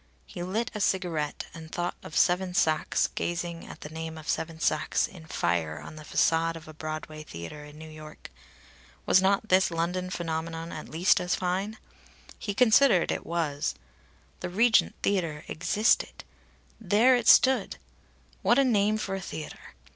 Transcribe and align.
He 0.25 0.41
lit 0.41 0.71
a 0.73 0.79
cigarette, 0.81 1.45
and 1.53 1.71
thought 1.71 1.93
of 2.01 2.17
Seven 2.17 2.55
Sachs 2.55 3.05
gazing 3.09 3.67
at 3.67 3.81
the 3.81 3.89
name 3.89 4.17
of 4.17 4.27
Seven 4.27 4.59
Sachs 4.59 5.05
in 5.05 5.27
fire 5.27 5.79
on 5.79 5.95
the 5.95 6.01
façade 6.01 6.55
of 6.55 6.67
a 6.67 6.73
Broadway 6.73 7.21
theatre 7.21 7.63
in 7.65 7.77
New 7.77 7.87
York. 7.87 8.31
Was 9.05 9.21
not 9.21 9.49
this 9.49 9.69
London 9.69 10.09
phenomenon 10.09 10.71
at 10.71 10.89
least 10.89 11.21
as 11.21 11.35
fine? 11.35 11.77
He 12.39 12.55
considered 12.55 13.11
it 13.11 13.27
was. 13.27 13.75
The 14.39 14.49
Regent 14.49 14.95
Theatre 15.03 15.45
existed 15.47 16.23
there 16.79 17.15
it 17.15 17.27
stood! 17.27 17.77
(What 18.41 18.57
a 18.57 18.63
name 18.63 18.97
for 18.97 19.13
a 19.13 19.21
theatre!) 19.21 19.75